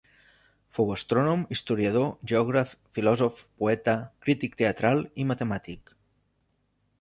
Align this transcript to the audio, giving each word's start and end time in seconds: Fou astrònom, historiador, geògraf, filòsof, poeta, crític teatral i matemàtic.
Fou 0.77 0.87
astrònom, 0.93 1.43
historiador, 1.55 2.07
geògraf, 2.31 2.71
filòsof, 2.99 3.43
poeta, 3.65 3.95
crític 4.25 4.57
teatral 4.63 5.05
i 5.25 5.29
matemàtic. 5.35 5.95